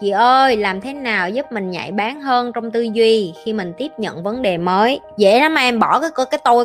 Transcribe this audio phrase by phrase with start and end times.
[0.00, 3.72] chị ơi, làm thế nào giúp mình nhạy bén hơn trong tư duy khi mình
[3.78, 5.00] tiếp nhận vấn đề mới?
[5.16, 6.64] Dễ lắm mà em, bỏ cái cái tôi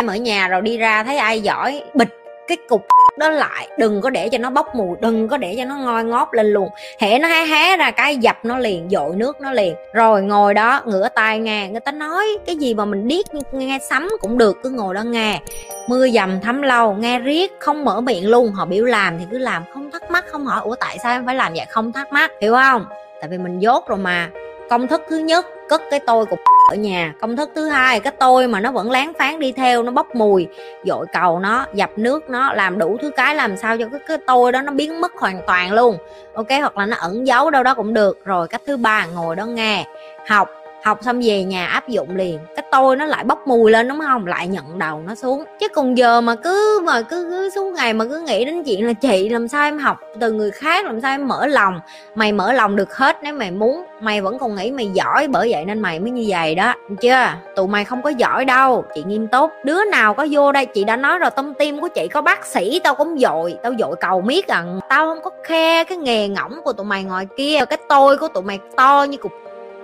[0.00, 2.86] em ở nhà rồi đi ra thấy ai giỏi, bịch cái cục
[3.18, 3.68] đó lại.
[3.78, 6.46] Đừng có để cho nó bốc mùi, đừng có để cho nó ngoi ngóp lên
[6.46, 6.68] luôn.
[6.98, 9.74] Hễ nó hé hé ra cái dập nó liền, dội nước nó liền.
[9.92, 13.78] Rồi ngồi đó, ngửa tay nghe người ta nói cái gì mà mình điếc nghe
[13.90, 15.40] sấm cũng được, cứ ngồi đó nghe
[15.88, 18.52] mưa dầm thấm lâu, nghe riết, không mở miệng luôn.
[18.52, 21.26] Họ biểu làm thì cứ làm không thắc mắc, không hỏi, ủa, tại sao em
[21.26, 21.66] phải làm vậy?
[21.68, 22.84] Không thắc mắc, hiểu không?
[23.20, 24.30] Tại vì mình dốt rồi mà.
[24.70, 26.36] Công thức thứ nhất, cất cái tôi của
[26.72, 27.14] ở nhà.
[27.20, 30.14] Công thức thứ hai cái tôi mà nó vẫn láng phán đi theo nó bốc
[30.14, 30.48] mùi.
[30.84, 34.18] Dội cầu nó dập nước nó làm đủ thứ cái làm sao cho cái, cái
[34.26, 35.96] tôi đó nó biến mất hoàn toàn luôn.
[36.34, 38.24] Ok hoặc là nó ẩn giấu đâu đó cũng được.
[38.24, 39.84] Rồi cách thứ ba ngồi đó nghe
[40.26, 40.48] học
[40.84, 42.38] học xong về nhà áp dụng liền.
[42.56, 44.26] Cái tôi nó lại bốc mùi lên đúng không?
[44.26, 45.44] Lại nhận đầu nó xuống.
[45.60, 48.86] Chứ còn giờ mà cứ mà cứ, cứ suốt ngày mà cứ nghĩ đến chuyện
[48.86, 51.80] là chị làm sao em học từ người khác làm sao em mở lòng?
[52.14, 53.84] Mày mở lòng được hết nếu mày muốn.
[54.00, 56.74] Mày vẫn còn nghĩ mày giỏi bởi vậy nên mày mới như vậy đó.
[57.00, 57.26] Chưa?
[57.56, 58.84] Tụi mày không có giỏi đâu.
[58.94, 59.50] Chị nghiêm túc.
[59.64, 62.46] Đứa nào có vô đây chị đã nói rồi tâm tim của chị có bác
[62.46, 63.56] sĩ tao cũng dội.
[63.62, 67.04] Tao dội cầu miết rằng tao không có khe cái nghề ngỗng của tụi mày
[67.04, 67.64] ngoài kia.
[67.70, 69.32] Cái tôi của tụi mày to như cục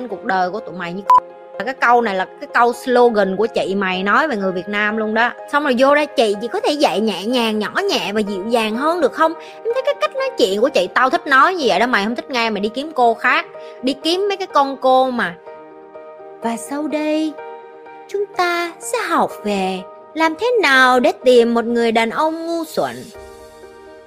[0.08, 1.02] cuộc đời của tụi mày như
[1.64, 4.96] cái câu này là cái câu slogan của chị mày nói về người Việt Nam
[4.96, 5.30] luôn đó.
[5.52, 8.44] Xong rồi vô đây chị chị có thể dạy nhẹ nhàng, nhỏ nhẹ và dịu
[8.48, 9.34] dàng hơn được không?
[9.34, 12.04] Em thấy cái cách nói chuyện của chị, tao thích nói như vậy đó, mày
[12.04, 13.46] không thích nghe, mày đi kiếm cô khác,
[13.82, 15.34] đi kiếm mấy cái con cô mà.
[16.42, 17.32] Và sau đây,
[18.08, 19.80] chúng ta sẽ học về
[20.14, 22.96] làm thế nào để tìm một người đàn ông ngu xuẩn.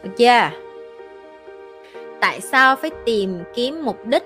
[0.04, 0.50] Được chưa?
[2.20, 4.24] Tại sao phải tìm kiếm mục đích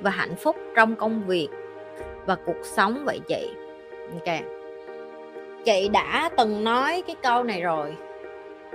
[0.00, 1.48] và hạnh phúc trong công việc
[2.26, 3.50] và cuộc sống vậy chị.
[4.12, 4.40] Ok.
[5.64, 7.96] Chị đã từng nói cái câu này rồi.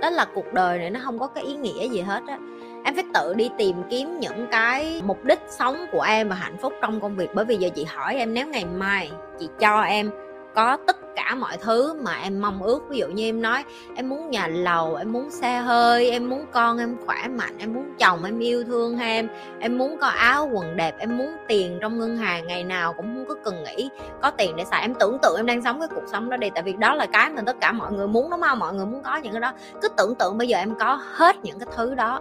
[0.00, 2.38] Đó là cuộc đời này nó không có cái ý nghĩa gì hết á.
[2.84, 6.56] Em phải tự đi tìm kiếm những cái mục đích sống của em và hạnh
[6.56, 7.30] phúc trong công việc.
[7.34, 10.10] Bởi vì giờ chị hỏi em, nếu ngày mai chị cho em
[10.54, 12.82] có tất cả mọi thứ mà em mong ước.
[12.88, 13.64] Ví dụ như em nói,
[13.96, 17.74] em muốn nhà lầu, em muốn xe hơi, em muốn con em khỏe mạnh, em
[17.74, 19.28] muốn chồng em yêu thương em
[19.60, 23.06] em muốn có áo quần đẹp, em muốn tiền trong ngân hàng, ngày nào cũng
[23.06, 23.90] không có cần nghĩ,
[24.22, 24.80] có tiền để xài.
[24.80, 27.06] Em tưởng tượng em đang sống cái cuộc sống đó đi, tại vì đó là
[27.06, 28.58] cái mà tất cả mọi người muốn, đúng không?
[28.58, 29.52] Mọi người muốn có những cái đó.
[29.82, 32.20] Cứ tưởng tượng bây giờ em có hết những cái thứ đó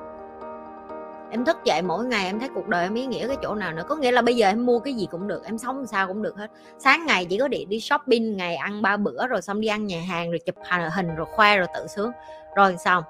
[1.31, 3.72] em thức dậy mỗi ngày em thấy cuộc đời em ý nghĩa cái chỗ nào
[3.72, 3.84] nữa.
[3.88, 6.22] Có nghĩa là bây giờ em mua cái gì cũng được, em sống sao cũng
[6.22, 6.47] được hết.
[6.80, 9.88] Sáng ngày chỉ có điện đi shopping, ngày ăn ba bữa, rồi xong đi ăn
[9.88, 10.56] nhà hàng, rồi chụp
[10.96, 12.12] hình rồi khoe, rồi tự sướng.
[12.56, 13.03] Rồi xong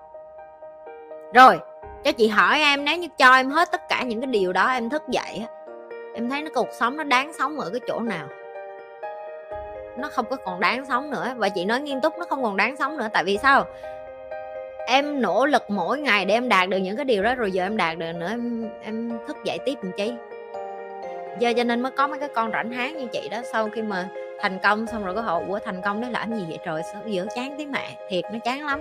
[1.34, 1.60] rồi,
[2.04, 4.68] cho chị hỏi em, nếu như cho em hết tất cả những cái điều đó,
[4.72, 5.46] em thức dậy
[6.14, 8.28] em thấy nó cuộc sống nó đáng sống ở cái chỗ nào?
[9.98, 11.34] Nó không có còn đáng sống nữa.
[11.38, 13.08] Và chị nói nghiêm túc, nó không còn đáng sống nữa.
[13.14, 13.66] Tại vì sao?
[14.92, 17.66] Em nỗ lực mỗi ngày để em đạt được những cái điều đó, rồi giờ
[17.66, 20.14] em đạt được nữa, em em thức dậy tiếp làm chi?
[21.40, 23.82] Giờ cho nên mới có mấy cái con rảnh háng như chị đó, sau khi
[23.82, 24.08] mà
[24.40, 26.60] thành công xong rồi có hậu của thành công đó làm gì vậy?
[26.66, 28.80] Trời, sao giữa chán thế mẹ, thiệt nó chán lắm.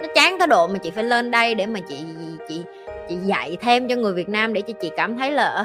[0.00, 2.04] Nó chán tới độ mà chị phải lên đây để mà chị
[2.48, 2.62] chị
[3.08, 5.64] chị dạy thêm cho người Việt Nam để cho chị cảm thấy là ờ,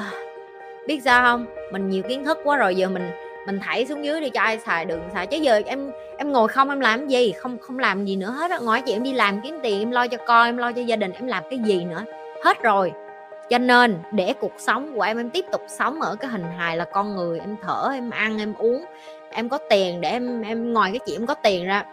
[0.86, 1.46] biết sao không?
[1.72, 3.10] Mình nhiều kiến thức quá rồi, giờ mình
[3.50, 5.26] mình thảy xuống dưới đi cho ai xài, đừng xài.
[5.26, 7.32] Chứ giờ em em ngồi không, em làm gì?
[7.32, 8.58] Không không làm gì nữa hết á.
[8.58, 10.96] Ngoài chị em đi làm kiếm tiền, em lo cho con, em lo cho gia
[10.96, 12.04] đình, em làm cái gì nữa?
[12.44, 12.92] Hết rồi.
[13.50, 16.76] Cho nên, để cuộc sống của em em tiếp tục sống ở cái hình hài
[16.76, 18.84] là con người, em thở, em ăn, em uống,
[19.30, 21.84] em có tiền để em em ngoài cái chị em có tiền ra,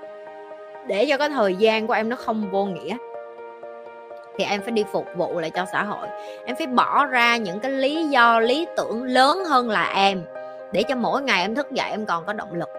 [0.87, 2.97] để cho cái thời gian của em nó không vô nghĩa,
[4.37, 6.07] thì em phải đi phục vụ lại cho xã hội.
[6.45, 10.23] Em phải bỏ ra những cái lý do, lý tưởng lớn hơn là em
[10.71, 12.69] để cho mỗi ngày em thức dậy em còn có động lực.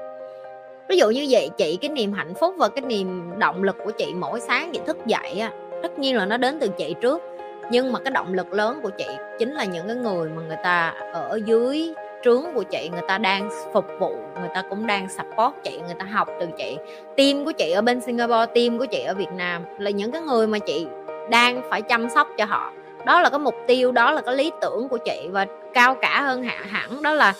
[0.89, 3.91] Ví dụ như vậy, chị, cái niềm hạnh phúc và cái niềm động lực của
[3.91, 7.23] chị mỗi sáng chị thức dậy á, tất nhiên là nó đến từ chị trước.
[7.71, 9.07] Nhưng mà cái động lực lớn của chị
[9.39, 11.95] chính là những cái người mà người ta ở dưới
[12.25, 15.95] trướng của chị, người ta đang phục vụ, người ta cũng đang support chị, người
[15.99, 16.77] ta học từ chị.
[17.17, 20.23] Team của chị ở bên Singapore, team của chị ở Việt Nam là những cái
[20.23, 20.87] người mà chị
[21.31, 22.73] đang phải chăm sóc cho họ.
[23.07, 26.23] Đó là cái mục tiêu, đó là cái lý tưởng của chị và cao cả
[26.23, 27.35] hơn hẳn, đó là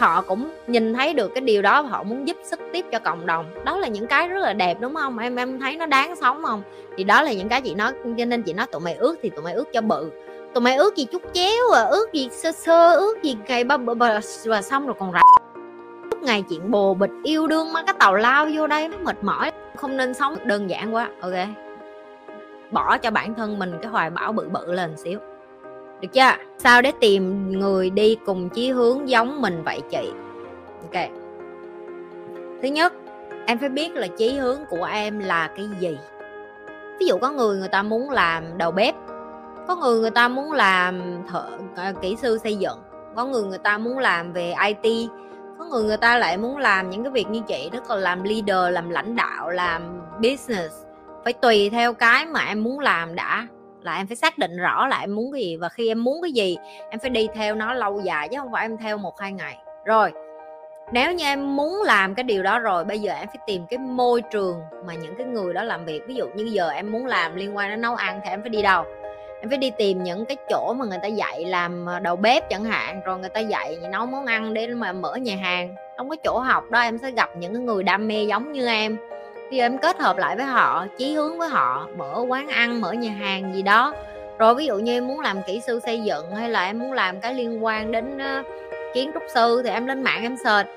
[0.00, 2.98] họ cũng nhìn thấy được cái điều đó và họ muốn giúp sức tiếp cho
[2.98, 3.46] cộng đồng.
[3.64, 5.18] Đó là những cái rất là đẹp, đúng không?
[5.18, 6.62] Em em thấy nó đáng sống không?
[6.96, 9.30] Thì đó là những cái chị nói, cho nên chị nói tụi mày ước thì
[9.30, 10.10] tụi mày ước cho bự.
[10.54, 13.76] Tụi mày ước gì chút chéo à ước gì sơ sơ, ước gì cày ba
[13.76, 15.22] bờ và xong rồi còn rảnh
[16.10, 19.16] lúc ngày chuyện bồ bịch yêu đương mà cái tàu lao vô đây, nó mệt
[19.24, 19.52] mỏi.
[19.76, 21.32] Không nên sống, đơn giản quá, ok?
[22.70, 25.18] Bỏ cho bản thân mình cái hoài bão bự bự lên xíu
[26.00, 26.32] được chưa?
[26.58, 30.10] Sao để tìm người đi cùng chí hướng giống mình vậy chị?
[30.82, 31.10] Ok.
[32.62, 32.92] Thứ nhất,
[33.46, 35.98] em phải biết là chí hướng của em là cái gì.
[37.00, 38.94] Ví dụ có người người ta muốn làm đầu bếp,
[39.68, 41.44] có người người ta muốn làm thợ
[41.76, 42.78] ờ, kỹ sư xây dựng,
[43.16, 45.10] có người người ta muốn làm về it
[45.58, 48.22] có người người ta lại muốn làm những cái việc như chị, đó còn làm
[48.22, 50.74] leader, làm lãnh đạo, làm business.
[51.24, 53.46] Phải tùy theo cái mà em muốn làm đã
[53.84, 56.22] là em phải xác định rõ là em muốn cái gì và khi em muốn
[56.22, 56.56] cái gì,
[56.90, 59.56] em phải đi theo nó lâu dài chứ không phải em theo một hai ngày.
[59.84, 60.12] Rồi,
[60.92, 63.78] nếu như em muốn làm cái điều đó rồi, bây giờ em phải tìm cái
[63.78, 66.02] môi trường mà những cái người đó làm việc.
[66.06, 68.50] Ví dụ như giờ em muốn làm liên quan đến nấu ăn thì em phải
[68.50, 68.84] đi đâu?
[69.40, 72.48] Em phải đi tìm những cái chỗ mà người ta dạy làm ờ, đầu bếp
[72.48, 75.74] chẳng hạn, rồi người ta dạy nấu món ăn để mà mở nhà hàng.
[75.96, 78.66] Trong cái chỗ học đó em sẽ gặp những cái người đam mê giống như
[78.66, 78.96] em
[79.50, 82.92] thì em kết hợp lại với họ chí hướng với họ mở quán ăn mở
[82.92, 83.94] nhà hàng gì đó.
[84.38, 86.92] Rồi ví dụ như em muốn làm kỹ sư xây dựng hay là em muốn
[86.92, 88.46] làm cái liên quan đến uh,
[88.94, 90.68] kiến trúc sư thì em lên mạng em search.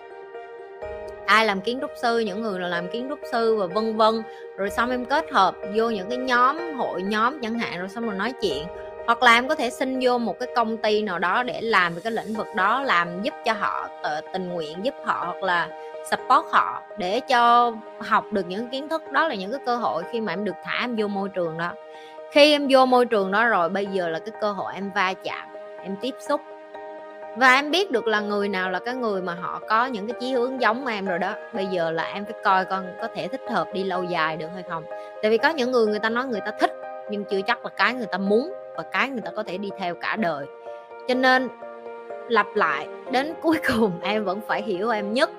[1.25, 4.22] Ai làm kiến trúc sư những người là làm kiến trúc sư và vân vân.
[4.58, 8.06] Rồi xong em kết hợp vô những cái nhóm hội nhóm chẳng hạn rồi xong
[8.06, 8.64] rồi nói chuyện.
[9.06, 11.94] Hoặc là em có thể xin vô một cái công ty nào đó để làm
[11.94, 15.44] về cái lĩnh vực đó làm giúp cho họ ờ, tình nguyện giúp họ hoặc
[15.44, 15.69] là
[16.12, 20.04] support họ để cho học được những kiến thức, đó là những cái cơ hội
[20.12, 21.74] khi mà em được thả em vô môi trường đó.
[22.32, 25.14] Khi em vô môi trường đó rồi, bây giờ là cái cơ hội em va
[25.24, 25.48] chạm,
[25.84, 26.42] em tiếp xúc.
[27.38, 30.20] Và em biết được là người nào là cái người mà họ có những cái
[30.20, 31.34] chí hướng giống em rồi đó.
[31.54, 34.48] Bây giờ là em phải coi con có thể thích hợp đi lâu dài được
[34.54, 34.84] hay không.
[35.22, 36.72] Tại vì có những người người ta nói người ta thích,
[37.10, 39.70] nhưng chưa chắc là cái người ta muốn và cái người ta có thể đi
[39.78, 40.46] theo cả đời.
[41.08, 41.50] Cho nên
[42.30, 45.30] lặp lại, đến cuối cùng em vẫn phải hiểu em nhất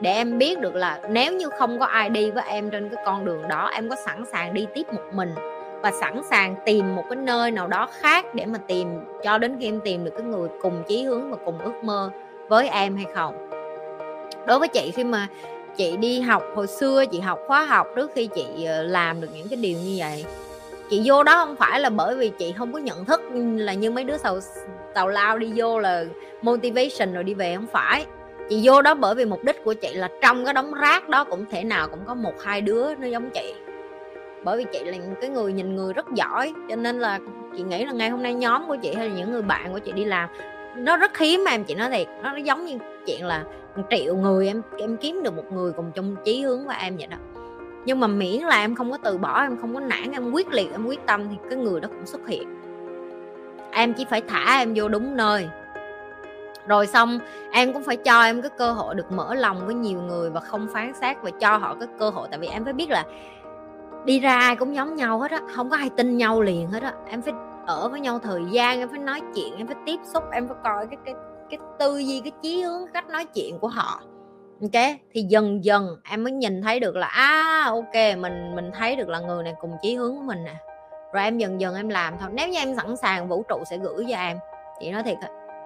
[0.00, 3.04] để em biết được là nếu như không có ai đi với em trên cái
[3.06, 5.34] con đường đó, em có sẵn sàng đi tiếp một mình
[5.82, 8.88] và sẵn sàng tìm một cái nơi nào đó khác để mà tìm,
[9.22, 12.10] cho đến khi em tìm được cái người cùng chí hướng và cùng ước mơ
[12.48, 13.50] với em hay không?
[14.46, 15.28] Đối với chị, khi mà
[15.76, 19.28] chị đi học, hồi xưa chị học khóa học, trước khi chị ờ, làm được
[19.34, 20.24] những cái điều như vậy,
[20.90, 23.20] chị vô đó không phải là bởi vì chị không có nhận thức
[23.56, 24.38] là như mấy đứa tàu
[24.94, 26.04] tàu lao đi vô là
[26.42, 28.06] motivation rồi đi về, không phải
[28.48, 31.24] chị vô đó bởi vì mục đích của chị là trong cái đống rác đó
[31.24, 33.54] cũng thể nào cũng có một, hai đứa nó giống chị.
[34.44, 37.18] Bởi vì chị là cái người nhìn người rất giỏi, cho nên là
[37.56, 39.78] chị nghĩ là ngày hôm nay nhóm của chị hay là những người bạn của
[39.78, 40.28] chị đi làm,
[40.76, 43.44] nó rất hiếm mà em chị nói thiệt, nó giống như chuyện là
[43.90, 47.06] triệu người em em kiếm được một người cùng chung chí hướng với em vậy
[47.06, 47.16] đó.
[47.84, 50.48] Nhưng mà miễn là em không có từ bỏ, em không có nản, em quyết
[50.48, 52.48] liệt, em quyết tâm thì cái người đó cũng xuất hiện.
[53.70, 55.48] Em chỉ phải thả em vô đúng nơi
[56.66, 57.18] rồi xong,
[57.52, 60.40] em cũng phải cho em cái cơ hội được mở lòng với nhiều người và
[60.40, 62.28] không phán xét và cho họ cái cơ hội.
[62.30, 63.04] Tại vì em phải biết là
[64.04, 66.82] đi ra ai cũng giống nhau hết á, không có ai tin nhau liền hết
[66.82, 66.92] á.
[67.10, 67.34] Em phải
[67.66, 70.56] ở với nhau thời gian, em phải nói chuyện, em phải tiếp xúc, em phải
[70.64, 71.14] coi cái cái
[71.50, 74.00] cái tư duy, cái chí hướng cách nói chuyện của họ.
[74.62, 74.82] Ok?
[75.12, 79.08] Thì dần dần em mới nhìn thấy được là à ok, mình mình thấy được
[79.08, 80.54] là người này cùng chí hướng của mình nè.
[81.12, 82.30] Rồi em dần dần em làm thôi.
[82.32, 84.38] Nếu như em sẵn sàng vũ trụ sẽ gửi cho em.
[84.80, 85.16] Chị nói thiệt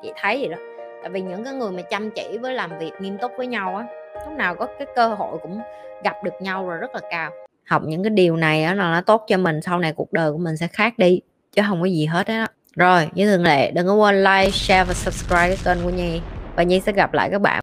[0.02, 0.56] chị thấy vậy đó
[1.02, 3.76] tại vì những cái người mà chăm chỉ với làm việc nghiêm túc với nhau
[3.76, 3.86] á,
[4.26, 5.60] lúc nào có cái cơ hội cũng
[6.04, 7.30] gặp được nhau rồi rất là cao.
[7.66, 10.32] Học những cái điều này á là nó tốt cho mình, sau này cuộc đời
[10.32, 11.20] của mình sẽ khác đi,
[11.52, 12.46] chứ không có gì hết á.
[12.76, 16.20] Rồi, như thường lệ, đừng có quên like, share và subscribe cái kênh của nhi.
[16.56, 17.59] Và nhi sẽ gặp lại các bạn.